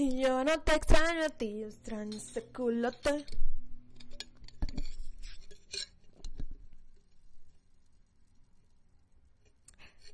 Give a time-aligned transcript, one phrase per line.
[0.00, 3.26] Y yo no te extraño a ti, yo extraño ese culote.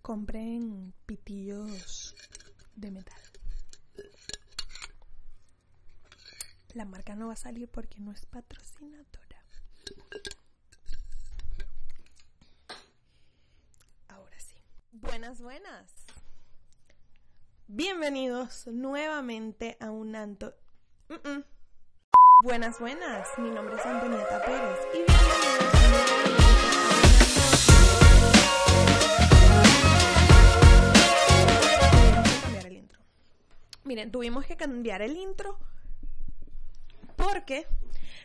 [0.01, 2.15] Compren pitillos
[2.77, 3.21] de metal.
[6.73, 9.45] La marca no va a salir porque no es patrocinadora.
[14.09, 14.57] Ahora sí.
[14.93, 16.04] Buenas, buenas.
[17.67, 20.55] Bienvenidos nuevamente a un Anto.
[21.09, 21.45] Mm, mm.
[22.43, 23.27] Buenas, buenas.
[23.39, 25.75] Mi nombre es Antonieta Pérez y bienvenidos
[32.51, 32.95] nuevamente.
[33.85, 35.59] Miren, tuvimos que cambiar el intro
[37.17, 37.67] porque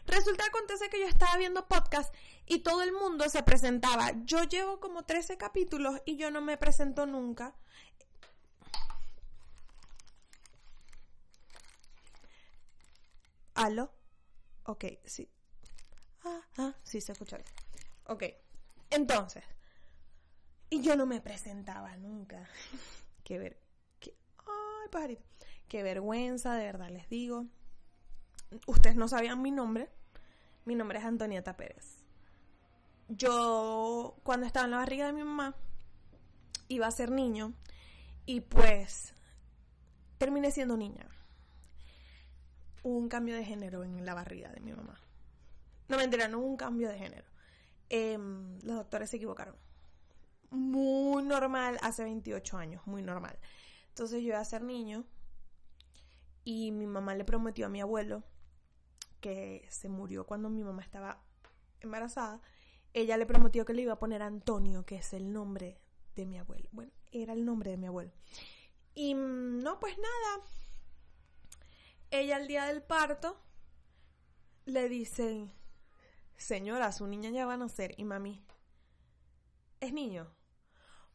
[0.05, 2.13] resulta acontece que yo estaba viendo podcast
[2.45, 4.12] y todo el mundo se presentaba.
[4.26, 7.55] Yo llevo como 13 capítulos y yo no me presento nunca.
[13.60, 13.91] ¿Aló?
[14.63, 15.29] Ok, sí.
[16.24, 17.49] Ah, ah, sí, se escucha bien.
[18.05, 18.24] Ok,
[18.90, 19.43] entonces.
[20.70, 22.48] Y yo no me presentaba nunca.
[23.26, 23.60] Qué ver.
[23.99, 25.26] Qué, ay, pajarito.
[25.68, 27.48] Qué vergüenza, de verdad les digo.
[28.65, 29.90] Ustedes no sabían mi nombre.
[30.63, 31.98] Mi nombre es Antonieta Pérez.
[33.10, 35.54] Yo, cuando estaba en la barriga de mi mamá,
[36.70, 37.54] iba a ser niño.
[38.26, 39.13] Y pues,
[40.18, 41.10] terminé siendo niña
[42.84, 44.99] un cambio de género en la barriga de mi mamá.
[45.88, 47.27] No me entera, no un cambio de género.
[47.90, 49.55] Em, los doctores se equivocaron.
[50.52, 53.38] Muy normal, hace 28 años, muy normal.
[53.90, 55.05] Entonces yo iba a ser niño
[56.44, 58.24] y mi mamá le prometió a mi abuelo
[59.20, 61.21] que se murió cuando mi mamá estaba
[61.82, 62.41] embarazada.
[62.93, 65.80] Ella le prometió que le iba a poner Antonio, que es el nombre
[66.16, 66.69] de mi abuelo.
[66.72, 68.12] Bueno, era el nombre de mi abuelo.
[68.96, 70.46] Y mm, no, pues nada,
[72.12, 73.40] ella el día del parto
[74.66, 75.52] le dice,
[76.38, 77.94] señora, su niña ya va a nacer.
[77.97, 78.44] Y mami,
[79.80, 80.31] ¿es niño?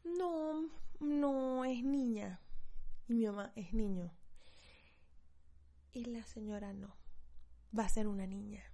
[0.04, 0.68] No,
[1.00, 2.40] no, es niña.
[3.08, 4.12] Y mi mamá, es niño.
[5.92, 6.96] Y la señora no,
[7.76, 8.64] va a ser una niña.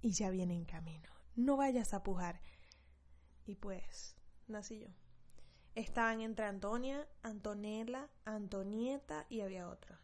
[0.00, 1.10] Y ya viene en camino.
[1.36, 2.40] No vayas a pujar.
[3.46, 4.16] Y pues,
[4.46, 4.88] nací yo.
[5.74, 10.00] Estaban entre Antonia, Antonella, Antonieta y había otra.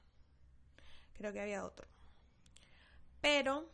[1.16, 1.86] Creo que había otro.
[3.20, 3.68] Pero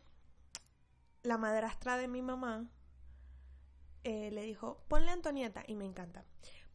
[1.23, 2.69] la madrastra de mi mamá
[4.05, 6.25] eh, le dijo, ponle Antonieta y me encanta.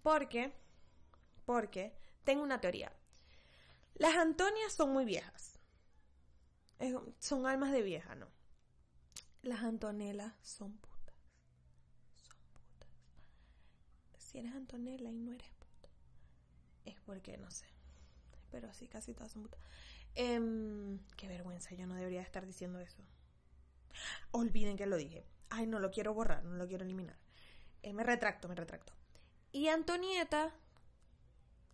[0.01, 0.53] Porque,
[1.45, 2.91] porque tengo una teoría.
[3.95, 5.59] Las Antonias son muy viejas.
[7.19, 8.27] son almas de vieja, ¿no?
[9.41, 11.15] Las Antonelas son putas.
[12.15, 12.91] Son putas.
[14.17, 15.89] Si eres Antonella y no eres puta,
[16.85, 17.65] es porque no sé.
[18.51, 19.59] Pero sí, casi todas son putas.
[20.19, 22.97] Em, qué vergüenza, yo no debería estar diciendo eso.
[24.31, 25.27] Olviden que lo dije.
[25.49, 27.15] Ay, no lo quiero borrar, no lo quiero eliminar.
[27.83, 28.93] Eh, me retracto, me retracto.
[29.51, 30.55] Y Antonieta,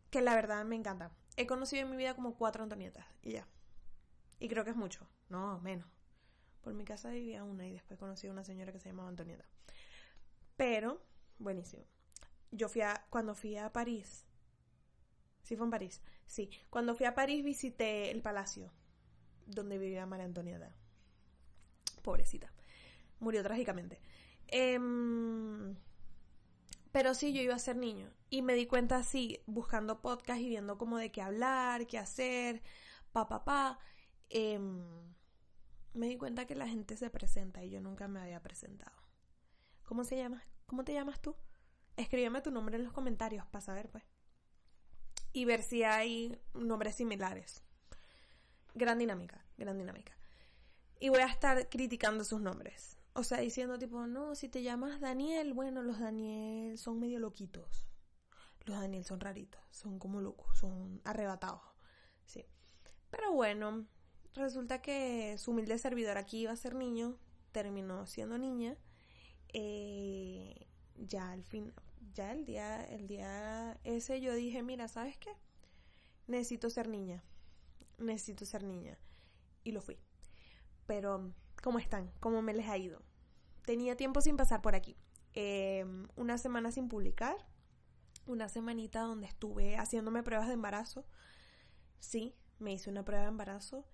[0.09, 1.14] que la verdad me encanta.
[1.38, 3.48] He conocido en mi vida como cuatro Antonietas y ya.
[4.40, 5.08] Y creo que es mucho.
[5.30, 5.88] No, menos.
[6.59, 9.46] Por mi casa vivía una y después conocí a una señora que se llamaba Antonieta.
[10.58, 11.02] Pero,
[11.40, 11.86] buenísimo.
[12.52, 14.26] Yo fui a, cuando fui a París,
[15.44, 16.02] Sí, fue en París.
[16.26, 16.50] Sí.
[16.70, 18.72] Cuando fui a París visité el palacio
[19.46, 20.74] donde vivía María Antonieta.
[22.02, 22.52] Pobrecita.
[23.20, 24.02] Murió trágicamente.
[24.48, 25.76] Em,
[26.92, 28.09] pero sí, yo iba a ser niño.
[28.30, 32.62] Y me di cuenta así, buscando podcast y viendo como de qué hablar, qué hacer,
[33.12, 33.80] pa, pa, pa.
[34.30, 35.14] Em,
[35.94, 38.98] me di cuenta que la gente se presenta y yo nunca me había presentado.
[39.84, 40.44] ¿Cómo se llama?
[40.66, 41.36] ¿Cómo te llamas tú?
[41.98, 44.03] Escríbeme tu nombre en los comentarios para saber, pues
[45.34, 47.64] y ver si hay nombres similares.
[48.76, 50.16] Gran dinámica, gran dinámica.
[51.00, 52.98] Y voy a estar criticando sus nombres.
[53.14, 57.86] O sea, diciendo tipo, no, si te llamas Daniel, bueno, los Daniel son medio loquitos.
[58.66, 61.62] Los Daniel son raritos, son como locos, son arrebatados.
[62.26, 62.46] Sí.
[63.09, 63.86] Pero bueno,
[64.34, 67.18] resulta que su humilde servidor aquí iba a ser niño,
[67.52, 68.78] terminó siendo niña.
[69.52, 71.74] Eh, ya al fin,
[72.14, 75.32] ya el día, el día ese yo dije, mira, ¿sabes qué?
[76.28, 77.23] Necesito ser niña.
[77.97, 78.97] Necesito ser niña.
[79.64, 79.97] Y lo fui.
[80.85, 82.11] Pero, ¿cómo están?
[82.20, 83.02] ¿Cómo me les ha ido?
[83.66, 84.97] Tenía tiempo sin pasar por aquí.
[85.34, 87.38] Em, una semana sin publicar.
[88.26, 91.05] Una semanita donde estuve haciéndome pruebas de embarazo.
[92.00, 93.85] Sí, me hice una prueba de embarazo.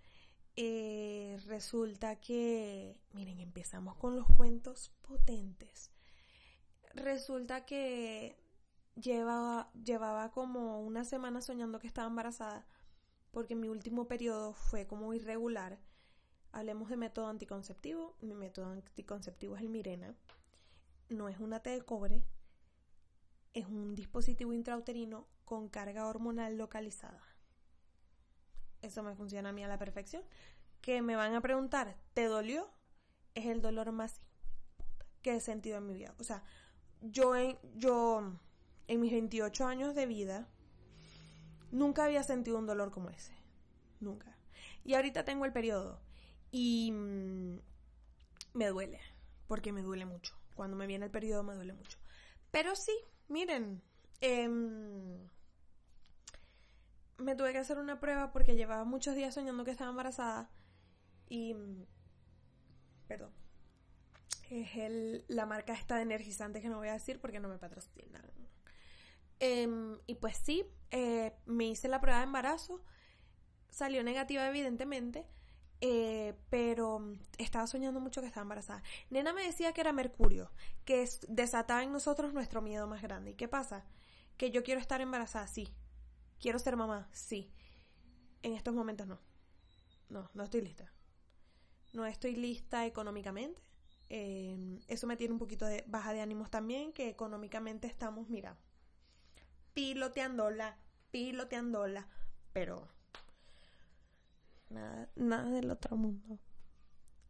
[0.56, 5.92] Eh, resulta que, miren, empezamos con los cuentos potentes
[7.00, 8.38] resulta que
[8.96, 12.66] llevaba, llevaba como una semana soñando que estaba embarazada
[13.32, 15.80] porque mi último periodo fue como irregular.
[16.52, 18.16] Hablemos de método anticonceptivo.
[18.22, 20.16] Mi método anticonceptivo es el Mirena.
[21.10, 22.24] No es una T de cobre,
[23.54, 27.22] es un dispositivo intrauterino con carga hormonal localizada.
[28.82, 30.24] Eso me funciona a mí a la perfección.
[30.82, 32.70] Que me van a preguntar, ¿te dolió?
[33.36, 34.22] Es el dolor más
[35.22, 36.16] que he sentido en mi vida.
[36.20, 36.44] O sea,
[37.02, 38.40] yo en, yo
[38.88, 40.48] en mis 28 años de vida
[41.72, 43.34] nunca había sentido un dolor como ese.
[44.00, 44.36] Nunca.
[44.84, 46.00] Y ahorita tengo el periodo
[46.52, 47.60] y mm,
[48.54, 49.00] me duele,
[49.48, 50.36] porque me duele mucho.
[50.56, 51.98] Cuando me viene el periodo me duele mucho.
[52.52, 52.98] Pero sí,
[53.28, 53.82] miren,
[54.22, 55.30] em,
[57.18, 60.50] me tuve que hacer una prueba porque llevaba muchos días soñando que estaba embarazada
[61.28, 61.56] y...
[63.08, 63.32] Perdón.
[64.50, 67.58] Es el, la marca esta de energizante que no voy a decir porque no me
[67.58, 68.24] patrocinan.
[69.40, 72.84] Em, y pues sí, eh, me hice la prueba de embarazo.
[73.70, 75.28] Salió negativa evidentemente.
[75.82, 78.84] Eh, pero estaba soñando mucho que estaba embarazada.
[79.10, 80.52] Nena me decía que era Mercurio,
[80.84, 83.32] que desataba en nosotros nuestro miedo más grande.
[83.32, 83.86] ¿Y qué pasa?
[84.36, 85.74] Que yo quiero estar embarazada, sí.
[86.40, 87.54] Quiero ser mamá, sí.
[88.44, 89.20] En estos momentos no.
[90.10, 90.92] No, no estoy lista.
[91.94, 93.62] No estoy lista económicamente.
[94.10, 98.58] Em, eso me tiene un poquito de baja de ánimos también, que económicamente estamos, mira,
[99.74, 100.78] piloteándola,
[101.12, 102.08] piloteándola,
[102.52, 102.88] pero
[104.70, 106.40] nada, nada del otro mundo.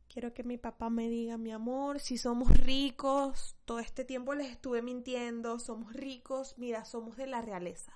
[0.08, 4.50] Quiero que mi papá me diga, mi amor, si somos ricos, todo este tiempo les
[4.50, 7.94] estuve mintiendo, somos ricos, mira, somos de la realeza,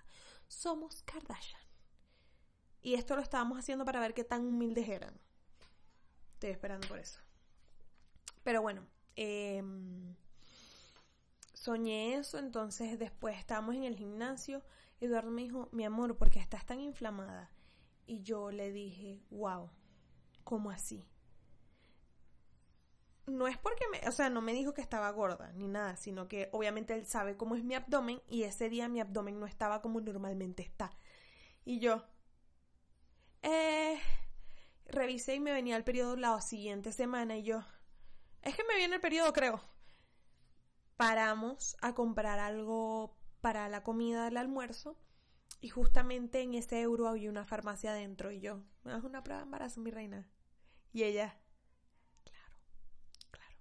[0.48, 1.62] somos Kardashian.
[2.84, 5.18] Y esto lo estábamos haciendo para ver qué tan humildes eran.
[6.34, 7.23] Estoy esperando por eso.
[8.44, 8.86] Pero bueno,
[9.16, 10.16] em,
[11.54, 14.64] soñé eso, entonces después estábamos en el gimnasio.
[15.00, 17.52] Eduardo me dijo, mi amor, ¿por qué estás tan inflamada?
[18.06, 19.70] Y yo le dije, wow,
[20.44, 21.08] ¿cómo así?
[23.26, 26.28] No es porque me, o sea, no me dijo que estaba gorda ni nada, sino
[26.28, 29.82] que obviamente él sabe cómo es mi abdomen y ese día mi abdomen no estaba
[29.82, 30.92] como normalmente está.
[31.64, 32.04] Y yo,
[33.42, 33.98] eh,
[34.86, 37.64] revisé y me venía el periodo la siguiente semana y yo,
[38.44, 39.62] es que me viene el periodo, creo.
[40.98, 44.98] Paramos a comprar algo para la comida del almuerzo
[45.62, 49.40] y justamente en ese euro había una farmacia adentro y yo, me das una prueba
[49.40, 50.30] de embarazo, mi reina.
[50.92, 51.38] Y ella,
[52.24, 52.56] claro,
[53.32, 53.56] claro.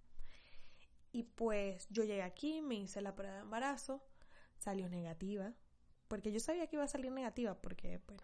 [1.13, 4.05] Y pues yo llegué aquí, me hice la prueba de embarazo,
[4.59, 5.53] salió negativa,
[6.09, 8.23] porque yo sabía que iba a salir negativa, porque, bueno.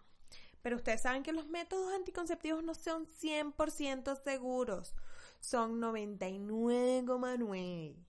[0.61, 4.93] Pero ustedes saben que los métodos anticonceptivos no son 100% seguros,
[5.39, 8.05] son 99,9.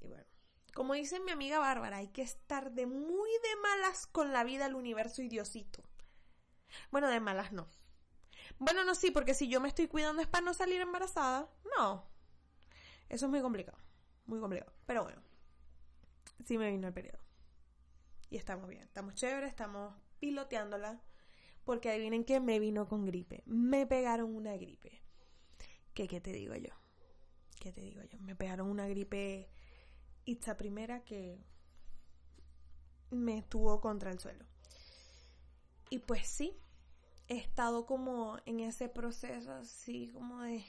[0.00, 0.24] Y bueno,
[0.74, 4.66] como dice mi amiga Bárbara, hay que estar de muy de malas con la vida,
[4.66, 5.82] el universo y Diosito.
[6.90, 7.68] Bueno, de malas no.
[8.58, 11.50] Bueno, no, sí, porque si yo me estoy cuidando es para no salir embarazada.
[11.76, 12.06] No.
[13.08, 13.78] Eso es muy complicado.
[14.26, 14.72] Muy complicado.
[14.86, 15.22] Pero bueno,
[16.44, 17.18] sí me vino el periodo.
[18.30, 18.82] Y estamos bien.
[18.82, 21.00] Estamos chéveres, estamos piloteándola.
[21.64, 23.42] Porque adivinen que me vino con gripe.
[23.46, 25.02] Me pegaron una gripe.
[25.98, 26.70] ¿Qué, qué te digo yo?
[27.58, 28.20] ¿Qué te digo yo?
[28.20, 29.50] Me pegaron una gripe
[30.26, 31.44] esta primera que
[33.10, 34.46] me estuvo contra el suelo.
[35.90, 36.56] Y pues sí,
[37.26, 40.64] he estado como en ese proceso así como de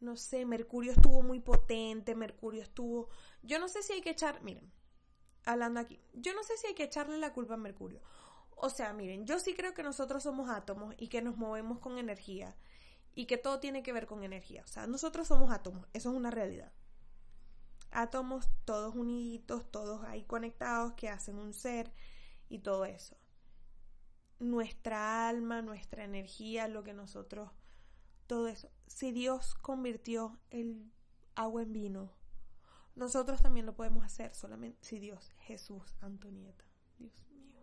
[0.00, 3.08] no sé, Mercurio estuvo muy potente, Mercurio estuvo,
[3.42, 4.70] yo no sé si hay que echar, miren,
[5.46, 8.02] hablando aquí, yo no sé si hay que echarle la culpa a Mercurio.
[8.54, 11.96] O sea, miren, yo sí creo que nosotros somos átomos y que nos movemos con
[11.96, 12.54] energía
[13.14, 14.62] y que todo tiene que ver con energía.
[14.64, 16.72] O sea, nosotros somos átomos, eso es una realidad
[17.90, 21.92] átomos todos uniditos, todos ahí conectados que hacen un ser
[22.48, 23.16] y todo eso.
[24.38, 27.50] Nuestra alma, nuestra energía, lo que nosotros,
[28.26, 28.70] todo eso.
[28.86, 30.90] Si Dios convirtió el
[31.34, 32.12] agua en vino,
[32.94, 36.64] nosotros también lo podemos hacer, solamente si Dios, Jesús, Antonieta,
[36.98, 37.60] Dios mío.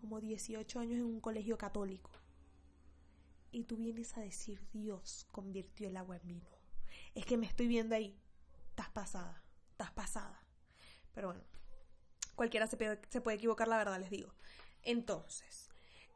[0.00, 2.10] Como 18 años en un colegio católico.
[3.52, 6.50] Y tú vienes a decir, Dios convirtió el agua en vino.
[7.14, 8.16] Es que me estoy viendo ahí,
[8.70, 9.42] estás pasada,
[9.72, 10.44] estás pasada.
[11.12, 11.42] Pero bueno,
[12.36, 14.32] cualquiera se, puede, equivocar, la verdad les digo.
[14.82, 15.68] Entonces,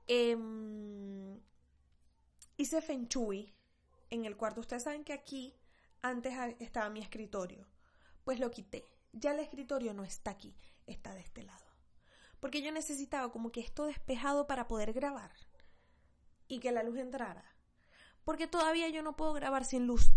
[0.07, 0.37] eh,
[2.57, 3.53] hice Feng Shui
[4.11, 4.61] en el cuarto.
[4.61, 5.55] Ustedes saben que aquí
[6.03, 7.67] antes estaba mi escritorio.
[8.25, 8.85] Pues lo quité.
[9.13, 10.55] Ya el escritorio no está aquí,
[10.87, 11.65] está de este lado.
[12.41, 15.33] Porque yo necesitaba como que esto despejado para poder grabar
[16.49, 17.45] y que la luz entrara.
[18.25, 20.13] Porque todavía yo no puedo grabar sin luz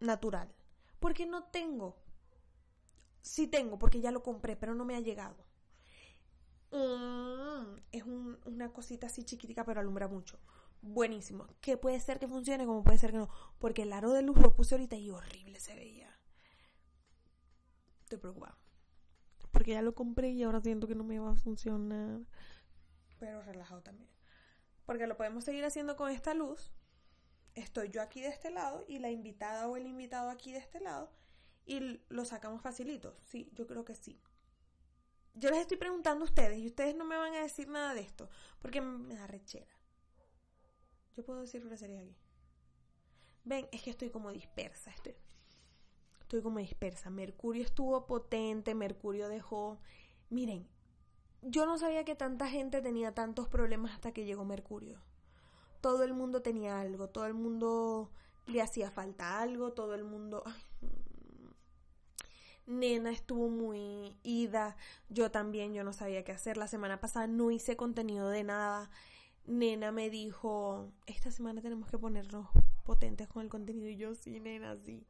[0.00, 0.54] natural.
[1.00, 1.96] Porque no tengo.
[3.22, 5.46] Sí tengo, porque ya lo compré, pero no me ha llegado.
[6.70, 10.38] un, es un, una cosita así chiquitica, pero alumbra mucho.
[10.82, 11.46] Buenísimo.
[11.60, 13.28] Que puede ser que funcione, como puede ser que no.
[13.58, 16.16] Porque el aro de luz lo puse ahorita y horrible se veía.
[18.02, 18.56] Estoy preocupada.
[19.50, 22.20] Porque ya lo compré y ahora siento que no me va a funcionar.
[23.18, 24.15] Pero relajado también.
[24.86, 26.72] Porque lo podemos seguir haciendo con esta luz.
[27.54, 30.80] Estoy yo aquí de este lado y la invitada o el invitado aquí de este
[30.80, 31.10] lado.
[31.66, 33.16] Y lo sacamos facilito.
[33.24, 34.20] Sí, yo creo que sí.
[35.34, 38.00] Yo les estoy preguntando a ustedes y ustedes no me van a decir nada de
[38.00, 38.30] esto.
[38.60, 39.72] Porque me da rechera.
[41.14, 42.16] Yo puedo decir grosería aquí.
[43.44, 44.90] Ven, es que estoy como dispersa.
[44.90, 45.16] Estoy,
[46.20, 47.10] estoy como dispersa.
[47.10, 48.74] Mercurio estuvo potente.
[48.74, 49.80] Mercurio dejó.
[50.30, 50.68] Miren,
[51.48, 55.00] yo no sabía que tanta gente tenía tantos problemas hasta que llegó Mercurio.
[55.80, 58.10] Todo el mundo tenía algo, todo el mundo
[58.46, 60.42] le hacía falta algo, todo el mundo...
[62.66, 64.76] Nena estuvo muy ida,
[65.08, 66.56] yo también, yo no sabía qué hacer.
[66.56, 68.90] La semana pasada no hice contenido de nada.
[69.44, 72.48] Nena me dijo, esta semana tenemos que ponernos
[72.82, 75.06] potentes con el contenido y yo sí, nena, sí.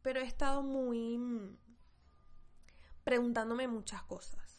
[0.00, 1.58] Pero he estado muy mm,
[3.04, 4.49] preguntándome muchas cosas.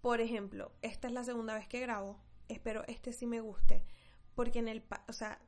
[0.00, 2.16] Por ejemplo, esta es la segunda vez que grabo.
[2.48, 3.84] Espero este sí me guste.
[4.34, 4.82] Porque en el...
[5.08, 5.38] O sea,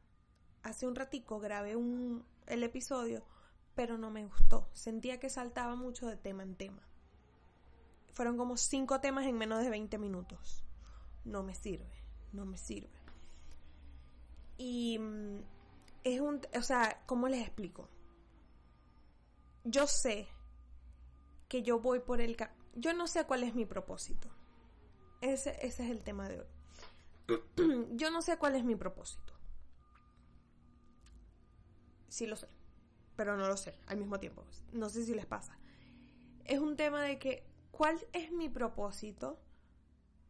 [0.63, 3.25] hace un ratico grabé un, el episodio,
[3.75, 4.69] pero no me gustó.
[4.73, 6.83] Sentía que saltaba mucho de tema en tema.
[8.13, 10.65] Fueron como cinco temas en menos de 20 minutos.
[11.25, 12.91] No me sirve, no me sirve.
[14.59, 15.39] Y mm,
[16.05, 16.41] es un...
[16.57, 17.89] O sea, ¿cómo les explico?
[19.65, 20.29] Yo sé
[21.49, 22.37] que yo voy por el...
[22.75, 24.29] Yo no sé cuál es mi propósito.
[25.23, 27.37] Ese, es el tema de hoy.
[27.93, 29.33] Yo no sé cuál es mi propósito.
[32.09, 32.49] Sí lo sé,
[33.17, 34.45] pero no lo sé al mismo tiempo.
[34.73, 35.57] No sé si les pasa.
[36.45, 39.39] Es un tema de que, ¿cuál es mi propósito?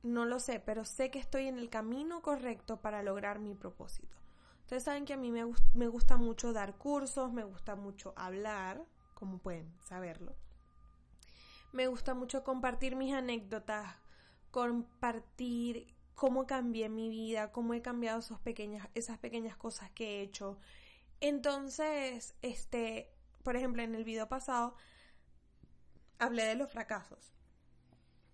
[0.03, 4.15] No lo sé, pero sé que estoy en el camino correcto para lograr mi propósito.
[4.61, 8.85] Ustedes saben que a mí me, me gusta mucho dar cursos, me gusta mucho hablar,
[9.15, 10.37] como pueden saberlo.
[11.73, 14.02] Me gusta mucho compartir mis anécdotas,
[14.53, 18.39] compartir cómo cambié mi vida, cómo he cambiado esas
[19.19, 20.59] pequeñas, cosas que he hecho.
[21.21, 23.11] Entonces, este,
[23.43, 24.77] por ejemplo, en el video pasado
[26.21, 27.35] hablé de los fracasos.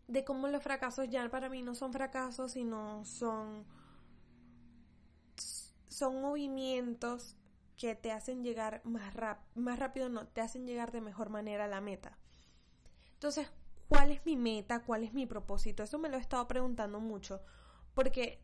[0.07, 3.67] De cómo los fracasos ya para mí no son fracasos, sino son
[5.89, 7.37] son movimientos
[7.77, 9.15] que te hacen llegar más,
[9.55, 12.19] más rápido, no, te hacen llegar de mejor manera a la meta.
[13.15, 13.49] Entonces,
[13.89, 14.81] ¿cuál es mi meta?
[14.81, 15.83] ¿Cuál es mi propósito?
[15.83, 17.41] Eso me lo he estado preguntando mucho,
[17.95, 18.39] porque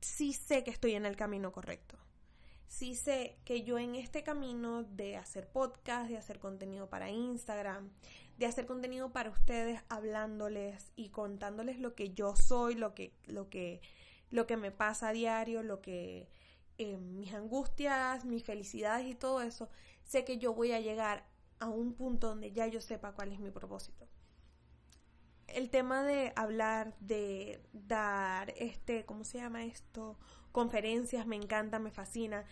[0.00, 1.96] sí sé que estoy en el camino correcto.
[2.66, 7.90] Sí sé que yo en este camino de hacer podcast, de hacer contenido para Instagram,
[8.38, 13.50] de hacer contenido para ustedes, hablándoles y contándoles lo que yo soy, lo que, lo
[13.50, 13.82] que,
[14.30, 16.30] lo que me pasa a diario, lo que
[16.78, 19.68] eh, mis angustias, mis felicidades y todo eso,
[20.04, 21.26] sé que yo voy a llegar
[21.60, 24.08] a un punto donde ya yo sepa cuál es mi propósito
[25.54, 30.18] el tema de hablar, de dar, este, ¿cómo se llama esto?
[30.50, 32.44] Conferencias, me encanta, me fascina.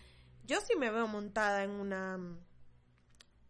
[0.43, 2.19] Yo sí me veo montada en una,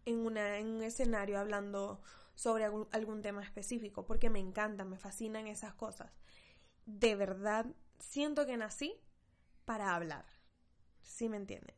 [0.06, 2.02] en una, en un escenario hablando
[2.36, 6.12] sobre algún, algún tema específico, porque me encanta, me fascinan esas cosas.
[6.86, 7.66] De verdad,
[8.00, 8.96] siento que nací
[9.66, 10.26] para hablar.
[11.02, 11.76] ¿Sí me entienden?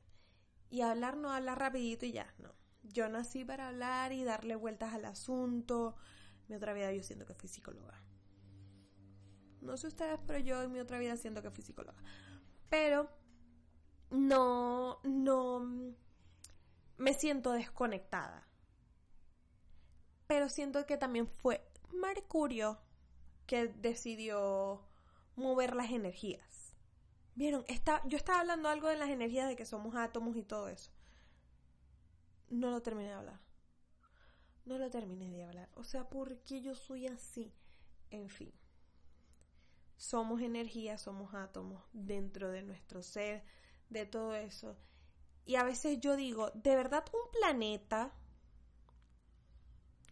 [0.69, 2.53] Y hablar no hablar rapidito y ya, no.
[2.83, 5.95] Yo nací para hablar y darle vueltas al asunto,
[6.53, 7.99] mi otra vida yo siento que fui psicóloga.
[9.61, 11.97] No sé ustedes, pero yo en mi otra vida siento que fui psicóloga.
[12.69, 13.09] Pero
[14.11, 15.95] no, no
[16.97, 18.47] me siento desconectada.
[20.27, 22.79] Pero siento que también fue Mercurio
[23.47, 24.85] que decidió
[25.35, 26.75] mover las energías.
[27.33, 27.65] ¿Vieron?
[28.05, 30.91] yo estaba hablando algo de las energías, de que somos átomos y todo eso.
[32.51, 33.52] No lo terminé de hablar.
[34.65, 35.69] No lo terminé de hablar.
[35.75, 37.53] O sea, ¿por qué yo soy así?
[38.11, 38.51] En fin.
[39.97, 43.43] Somos energía, somos átomos dentro de nuestro ser,
[43.89, 44.77] de todo eso.
[45.45, 48.13] Y a veces yo digo, ¿de verdad un planeta?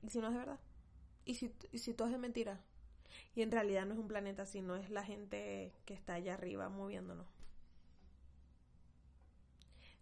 [0.01, 0.59] ¿Y si no es de verdad?
[1.25, 2.59] ¿Y si, y si todo es de mentira?
[3.35, 6.69] Y en realidad no es un planeta, sino es la gente que está allá arriba
[6.69, 7.27] moviéndonos.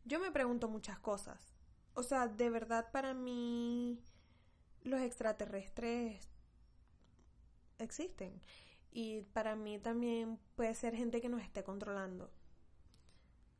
[0.06, 1.40] Yo me pregunto muchas cosas.
[1.94, 4.02] O sea, de verdad para mí
[4.90, 6.28] los extraterrestres
[7.78, 8.42] existen.
[8.92, 12.32] Y para mí también puede ser gente que nos esté controlando.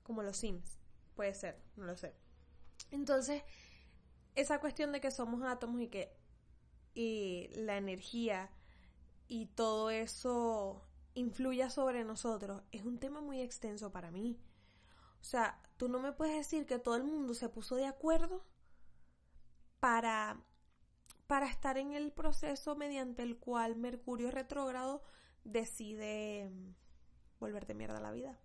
[0.04, 0.80] Como los Sims.
[1.16, 2.16] Puede ser, no lo sé.
[2.92, 3.44] Entonces,
[4.36, 6.20] esa cuestión de que somos átomos y que
[6.94, 8.50] y la energía
[9.28, 14.40] y todo eso influya sobre nosotros es un tema muy extenso para mí.
[15.22, 18.46] O sea, tú no me puedes decir que todo el mundo se puso de acuerdo
[19.80, 20.42] para,
[21.30, 25.04] para estar en el proceso mediante el cual Mercurio retrógrado
[25.44, 26.50] decide
[27.40, 28.40] volverte mierda la vida.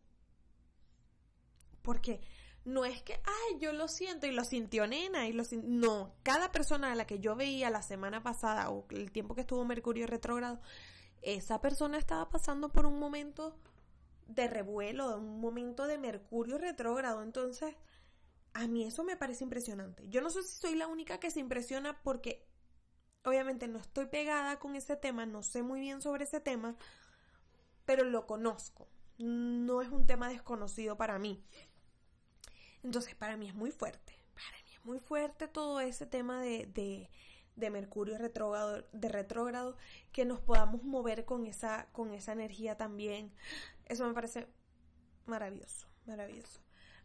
[1.80, 2.20] Porque
[2.66, 6.52] no es que, ay, yo lo siento y lo sintió nena y lo No, cada
[6.52, 10.06] persona a la que yo veía la semana pasada o el tiempo que estuvo Mercurio
[10.06, 10.60] retrógrado,
[11.22, 13.58] esa persona estaba pasando por un momento
[14.26, 17.22] de revuelo, un momento de Mercurio retrógrado.
[17.22, 17.74] Entonces,
[18.52, 20.06] a mí eso me parece impresionante.
[20.10, 22.46] Yo no sé si soy la única que se impresiona porque
[23.24, 26.76] obviamente no estoy pegada con ese tema, no sé muy bien sobre ese tema,
[27.84, 28.88] pero lo conozco.
[29.18, 31.44] No es un tema desconocido para mí.
[32.82, 34.18] Entonces, para mí es muy fuerte.
[34.34, 37.10] Para mí es muy fuerte todo ese tema de, de,
[37.56, 39.76] de Mercurio retrógrado, de retrógrado,
[40.12, 43.32] que nos podamos mover con esa, con esa energía también.
[43.86, 44.48] Eso me parece
[45.26, 46.60] maravilloso, maravilloso.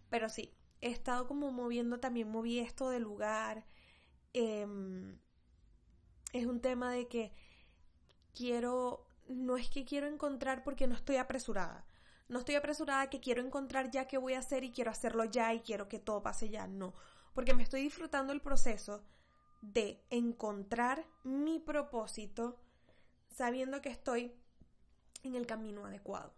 [0.09, 3.65] Pero sí, he estado como moviendo, también moví esto del lugar.
[4.33, 5.19] Em,
[6.33, 7.31] es un tema de que
[8.33, 11.85] quiero, no es que quiero encontrar porque no estoy apresurada.
[12.27, 15.53] No estoy apresurada que quiero encontrar ya qué voy a hacer y quiero hacerlo ya
[15.53, 16.67] y quiero que todo pase ya.
[16.67, 16.93] No,
[17.33, 19.03] porque me estoy disfrutando el proceso
[19.61, 22.59] de encontrar mi propósito
[23.29, 24.33] sabiendo que estoy
[25.23, 26.33] en el camino adecuado.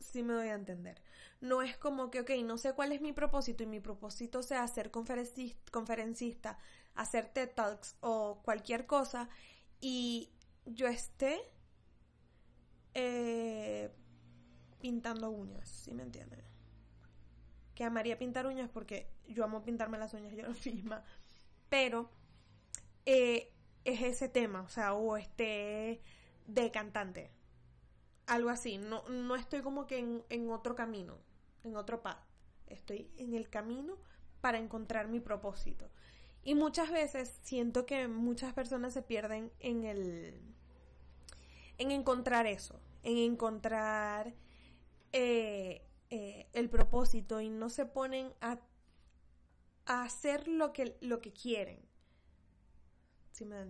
[0.00, 1.00] Si me doy a entender.
[1.40, 4.66] No es como que, ok, no sé cuál es mi propósito y mi propósito sea
[4.68, 6.58] ser conferencista,
[6.96, 9.28] hacer TED Talks o cualquier cosa
[9.80, 10.32] y
[10.64, 11.40] yo esté
[12.94, 13.90] eh,
[14.80, 16.42] pintando uñas, ¿sí me entienden?
[17.74, 21.04] Que amaría pintar uñas porque yo amo pintarme las uñas yo misma,
[21.68, 22.10] pero
[23.04, 23.52] eh,
[23.84, 26.00] es ese tema, o sea, o este
[26.46, 27.30] de cantante,
[28.26, 31.18] algo así, no, no estoy como que en, en otro camino,
[31.64, 32.24] en otro path,
[32.66, 33.98] estoy en el camino
[34.40, 35.90] para encontrar mi propósito.
[36.46, 40.40] Y muchas veces siento que muchas personas se pierden en el
[41.76, 44.32] en encontrar eso, en encontrar
[45.10, 48.60] eh, eh, el propósito y no se ponen a,
[49.86, 51.80] hacer lo que, lo que quieren.
[53.32, 53.66] ¿Sí me O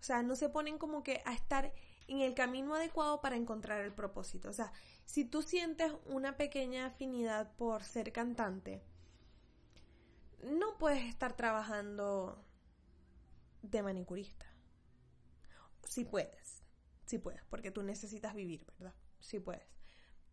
[0.00, 1.74] sea, no se ponen como que a estar
[2.08, 4.48] en el camino adecuado para encontrar el propósito.
[4.48, 4.72] O sea,
[5.04, 8.82] si tú sientes una pequeña afinidad por ser cantante,
[10.42, 12.44] no puedes estar trabajando
[13.62, 14.46] de manicurista.
[15.84, 16.62] Si puedes,
[17.06, 18.94] si puedes, porque tú necesitas vivir, ¿verdad?
[19.20, 19.72] Si puedes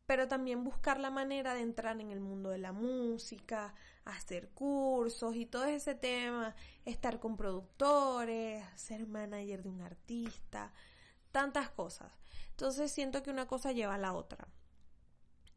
[0.09, 5.35] pero también buscar la manera de entrar en el mundo de la música, hacer cursos
[5.35, 10.73] y todo ese tema, estar con productores, ser manager de un artista,
[11.31, 12.11] tantas cosas.
[12.49, 14.47] Entonces siento que una cosa lleva a la otra.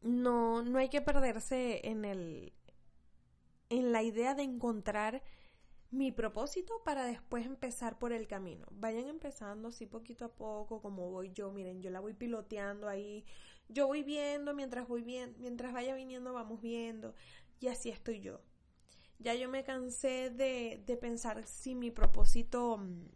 [0.01, 2.53] No, no hay que perderse en el
[3.73, 5.23] en la idea de encontrar
[5.91, 8.65] mi propósito para después empezar por el camino.
[8.71, 11.51] Vayan empezando así poquito a poco, como voy yo.
[11.51, 13.25] Miren, yo la voy piloteando ahí
[13.69, 17.15] yo voy viendo, mientras voy viendo, mientras vaya viniendo, vamos viendo.
[17.59, 18.41] Y así estoy yo.
[19.19, 22.77] Ya yo me cansé de, de pensar si mi propósito.
[22.77, 23.07] Mm,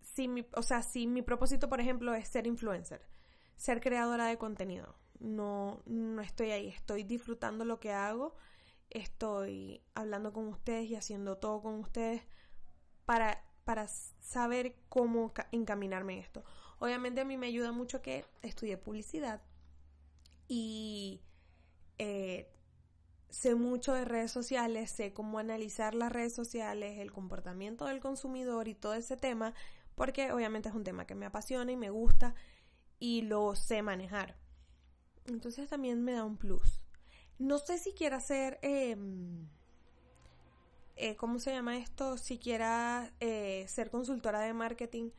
[0.00, 3.04] si mi, o sea, si mi propósito, por ejemplo, es ser influencer,
[3.56, 4.94] ser creadora de contenido.
[5.18, 8.36] No, no estoy ahí, estoy disfrutando lo que hago,
[8.94, 12.22] estoy hablando con ustedes y haciendo todo con ustedes
[13.04, 16.44] para, para saber cómo encaminarme en esto.
[16.78, 19.42] Obviamente a mí me ayuda mucho que estudié publicidad
[20.48, 21.20] y
[21.98, 22.50] eh,
[23.30, 28.68] sé mucho de redes sociales, sé cómo analizar las redes sociales, el comportamiento del consumidor
[28.68, 29.54] y todo ese tema,
[29.96, 32.34] porque obviamente es un tema que me apasiona y me gusta
[33.00, 34.36] y lo sé manejar.
[35.26, 36.83] Entonces también me da un plus.
[37.38, 39.48] No sé si quiera hacer, em,
[40.96, 42.16] eh, ¿cómo se llama esto?
[42.16, 45.10] Si quiera eh, ser consultora de marketing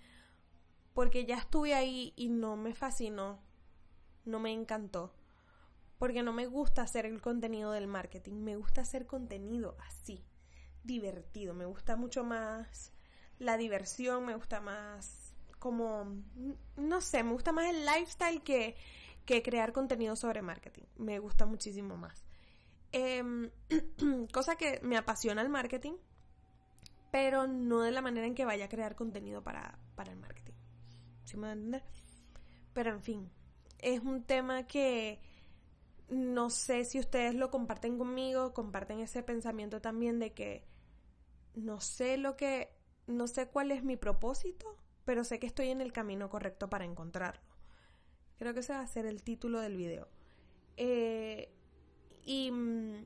[0.96, 3.42] porque ya estuve ahí y no me fascinó,
[4.24, 5.14] no me encantó,
[6.00, 10.24] porque no me gusta hacer el contenido del marketing, me gusta hacer contenido así,
[10.86, 12.94] divertido, me gusta mucho más
[13.40, 16.24] la diversión, me gusta más como,
[16.78, 18.78] no sé, me gusta más el lifestyle que,
[19.26, 22.26] que crear contenido sobre marketing, me gusta muchísimo más.
[22.92, 23.50] Em,
[24.34, 25.94] cosa que me apasiona el marketing,
[27.12, 30.54] pero no de la manera en que vaya a crear contenido para, para el marketing.
[32.74, 33.32] Pero en fin,
[33.80, 35.20] es un tema que
[36.10, 40.66] no sé si ustedes lo comparten conmigo, comparten ese pensamiento también de que
[41.56, 42.70] no sé lo que,
[43.08, 46.86] no sé cuál es mi propósito, pero sé que estoy en el camino correcto para
[46.86, 47.55] encontrarlo.
[48.38, 50.08] Creo que ese va a ser el título del video.
[50.78, 51.50] Eh,
[52.24, 53.06] y mm,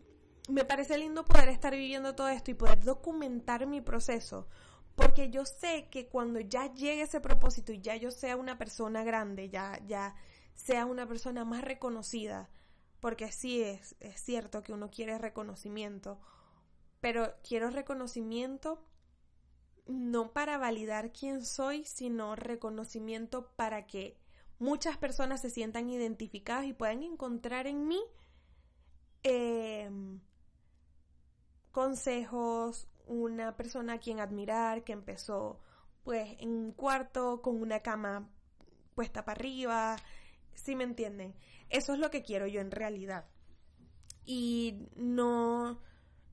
[0.50, 4.48] me parece lindo poder estar viviendo todo esto y poder documentar mi proceso.
[4.96, 9.04] Porque yo sé que cuando ya llegue ese propósito y ya yo sea una persona
[9.04, 10.16] grande, ya, ya
[10.56, 12.50] sea una persona más reconocida,
[13.00, 16.20] porque sí es, es cierto que uno quiere reconocimiento,
[17.00, 18.84] pero quiero reconocimiento
[19.86, 24.18] no para validar quién soy, sino reconocimiento para que
[24.60, 28.02] muchas personas se sientan identificadas y puedan encontrar en mí
[29.24, 30.20] em,
[31.72, 35.60] consejos, una persona a quien admirar, que empezó
[36.04, 38.30] pues en un cuarto con una cama
[38.96, 39.96] puesta para arriba,
[40.54, 41.34] si me entienden?
[41.70, 43.26] Eso es lo que quiero yo en realidad.
[44.26, 45.82] Y no,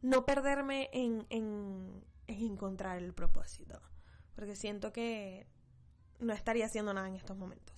[0.02, 3.80] no perderme en, en, en encontrar el propósito.
[4.34, 5.46] Porque siento que
[6.18, 7.75] no estaría haciendo nada en estos momentos.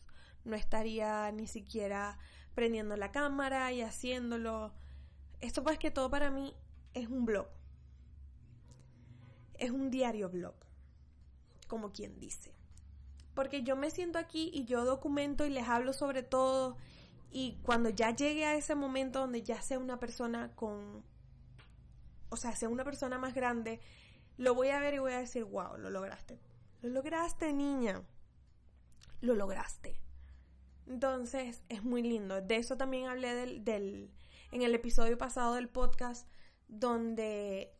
[0.48, 2.18] No estaría ni siquiera
[2.54, 4.72] prendiendo la cámara y haciéndolo.
[5.40, 6.54] Esto pues que todo para mí
[6.94, 7.46] es un blog.
[9.54, 10.54] Es un diario blog.
[11.68, 12.52] Como quien dice.
[13.34, 16.76] Porque yo me siento aquí y yo documento y les hablo sobre todo.
[17.30, 21.04] Y cuando ya llegue a ese momento donde ya sea una persona con...
[22.30, 23.80] O sea, sea una persona más grande
[24.38, 26.38] lo voy a ver y voy a decir, wow, lo lograste.
[26.80, 28.02] Lo lograste, niña.
[29.20, 30.00] Lo lograste.
[30.88, 32.40] Entonces, es muy lindo.
[32.40, 34.10] De eso también hablé del, del,
[34.52, 36.26] en el episodio pasado del podcast,
[36.66, 37.74] donde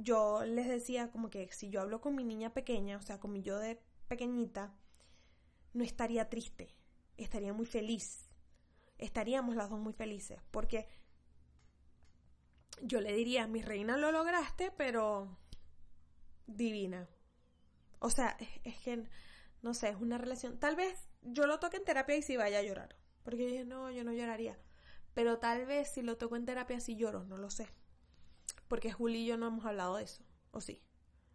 [0.00, 3.32] yo les decía como que si yo hablo con mi niña pequeña, o sea, con
[3.32, 4.74] mi yo de pequeñita,
[5.72, 6.76] no estaría triste,
[7.16, 8.28] estaría muy feliz.
[8.98, 10.86] Estaríamos las dos muy felices, porque
[12.82, 15.38] yo le diría, mi reina lo lograste, pero
[16.46, 17.08] divina.
[17.98, 19.04] O sea, es, que,
[19.62, 20.58] no sé, es una relación.
[20.58, 22.96] Tal vez yo lo toque en terapia y si vaya a llorar.
[23.22, 24.58] Porque no, yo no lloraría.
[25.14, 27.68] Pero tal vez si lo toco en terapia sí lloro, no lo sé.
[28.68, 30.24] Porque Juli y yo no hemos hablado de eso.
[30.50, 30.82] ¿O sí?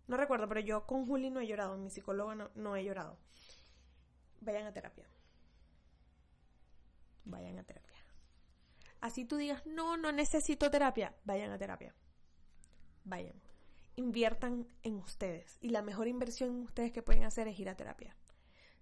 [0.08, 1.78] No recuerdo, pero yo con Juli no he llorado.
[1.78, 3.18] Mi psicóloga no, no he llorado.
[4.42, 5.08] Vayan a terapia.
[7.26, 7.98] Vayan a terapia.
[9.00, 11.16] Así tú digas, no, no necesito terapia.
[11.24, 11.94] Vayan a terapia.
[13.04, 13.48] Vayan
[13.98, 15.58] inviertan en ustedes.
[15.60, 18.16] Y la mejor inversión en ustedes que pueden hacer es ir a terapia.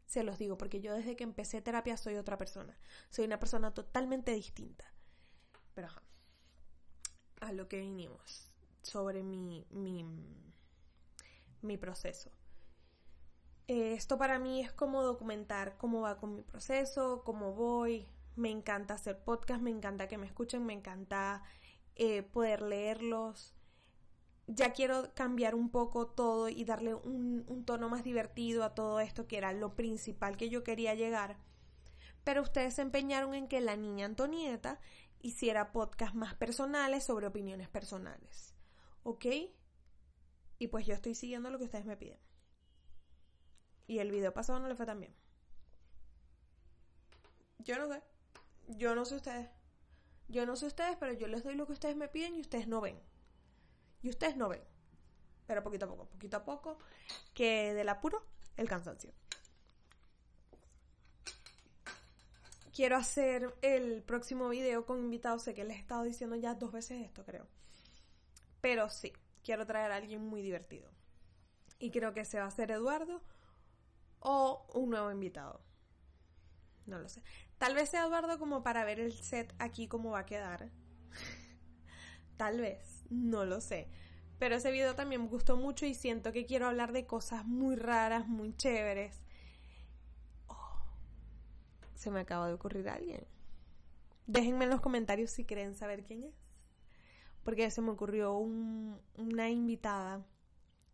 [0.06, 2.78] Se los digo, porque yo desde que empecé terapia soy otra persona.
[3.10, 4.86] Soy una persona totalmente distinta.
[5.74, 5.90] Pero
[7.42, 8.48] a lo que vinimos
[8.82, 10.06] sobre mi, mi,
[11.62, 12.32] mi proceso.
[13.68, 18.08] Eh, esto para mí es como documentar cómo va con mi proceso, cómo voy.
[18.36, 21.44] Me encanta hacer podcast, me encanta que me escuchen, me encanta
[21.96, 23.55] eh, poder leerlos,
[24.48, 29.28] ya quiero cambiar un poco todo y darle un, tono más divertido a todo esto,
[29.28, 31.38] que era lo principal que yo quería llegar.
[32.24, 34.80] Pero ustedes se empeñaron en que la niña Antonieta
[35.22, 38.54] hiciera podcasts más personales sobre opiniones personales.
[39.04, 39.26] ¿Ok?
[40.60, 42.20] Y pues yo estoy siguiendo lo que ustedes me piden.
[43.88, 45.16] Y el video pasado no le fue tan bien.
[47.60, 48.02] Yo no sé.
[48.68, 49.50] Yo no sé ustedes.
[50.28, 52.68] Yo no sé ustedes, pero yo les doy lo que ustedes me piden y ustedes
[52.68, 53.00] no ven.
[54.06, 54.62] Y ustedes no ven.
[55.48, 56.78] Pero poquito a poco, poquito a poco,
[57.34, 58.24] que del apuro,
[58.56, 59.12] el cansancio.
[62.72, 65.42] Quiero hacer el próximo video con invitados.
[65.42, 67.48] Sé que les he estado diciendo ya dos veces esto, creo.
[68.62, 69.12] Pero sí,
[69.44, 70.92] quiero traer a alguien muy divertido.
[71.80, 73.24] Y creo que se va a ser Eduardo
[74.20, 75.62] o un nuevo invitado.
[76.86, 77.24] No lo sé.
[77.58, 80.70] Tal vez sea Eduardo como para ver el set aquí cómo va a quedar.
[82.38, 83.88] Tal vez no lo sé.
[84.40, 87.76] Pero ese video también me gustó mucho y siento que quiero hablar de cosas muy
[87.76, 89.22] raras, muy chéveres.
[90.48, 90.82] Oh,
[91.94, 93.26] se me acaba de ocurrir alguien.
[94.28, 96.34] Déjenme en los comentarios si quieren saber quién es.
[97.44, 100.26] Porque se me ocurrió una invitada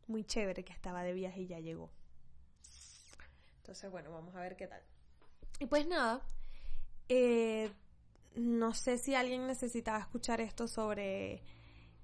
[0.08, 1.90] muy chévere que estaba de viaje y ya llegó.
[3.58, 4.82] Entonces, bueno, vamos a ver qué tal.
[5.60, 6.22] Y pues nada,
[7.08, 7.72] eh,
[8.36, 11.42] no sé si alguien necesitaba escuchar esto sobre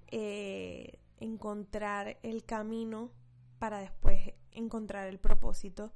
[0.08, 3.12] eh, encontrar el camino
[3.60, 5.94] para después encontrar el propósito.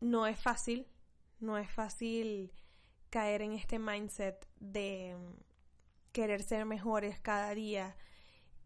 [0.00, 0.86] No es fácil,
[1.40, 2.52] no es fácil
[3.10, 5.16] caer en este mindset de
[6.12, 7.96] querer ser mejores cada día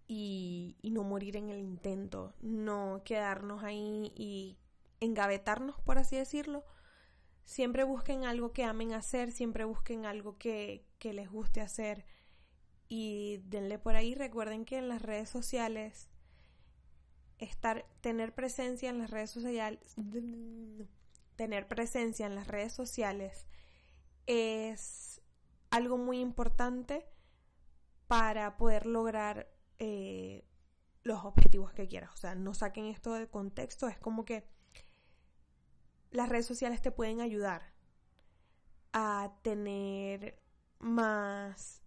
[0.09, 4.57] y, y, no morir en el intento, no quedarnos ahí y
[5.01, 6.65] engavetarnos, por así decirlo.
[7.45, 12.05] Siempre busquen algo que amen hacer, siempre busquen algo que, que les guste hacer
[12.89, 14.15] y denle por ahí.
[14.15, 16.09] Recuerden que en las redes sociales
[17.39, 19.95] estar, tener presencia en las redes sociales,
[21.37, 23.47] tener presencia en las redes sociales
[24.27, 25.21] es
[25.71, 27.07] algo muy importante
[28.07, 30.45] para poder lograr eh,
[31.03, 32.13] los objetivos que quieras.
[32.15, 34.45] O sea, no saquen esto de contexto, es como que
[36.11, 37.75] las redes sociales te pueden ayudar
[38.93, 40.41] a tener
[40.79, 41.83] más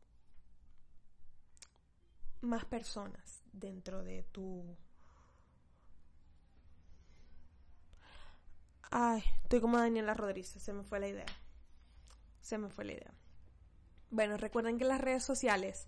[2.42, 4.78] más personas dentro de tu
[8.92, 11.26] Ay, estoy como Daniela Rodríguez, se me fue la idea.
[12.42, 13.14] Se me fue la idea.
[14.10, 15.88] Bueno, recuerden que las redes sociales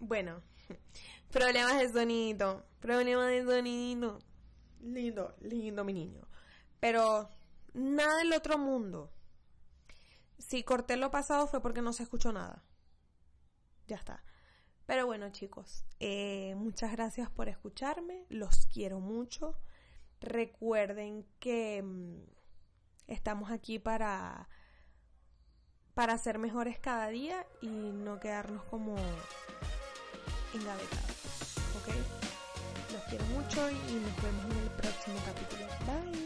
[0.00, 0.42] Bueno,
[1.32, 4.18] problemas de sonido, problemas de sonido.
[4.80, 6.22] Lindo, lindo mi niño.
[6.78, 7.28] Pero
[7.74, 9.10] nada del otro mundo.
[10.38, 12.62] Si corté lo pasado fue porque no se escuchó nada.
[13.86, 14.22] Ya está.
[14.86, 19.58] Pero bueno chicos, eh, muchas gracias por escucharme, los quiero mucho.
[20.20, 22.20] Recuerden que mm,
[23.08, 24.48] estamos aquí para,
[25.94, 28.94] para ser mejores cada día y no quedarnos como
[30.54, 31.56] engavetados.
[31.78, 31.94] ¿Ok?
[32.92, 35.66] Los quiero mucho y nos vemos en el próximo capítulo.
[35.86, 36.25] Bye.